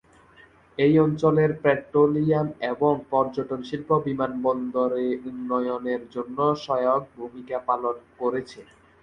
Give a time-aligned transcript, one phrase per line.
[0.77, 8.59] এ অঞ্চলের পেট্রোলিয়াম এবং পর্যটন শিল্প বিমানবন্দরে উন্নয়নের জন্য সহায়ক ভূমিকা পালন করেছে।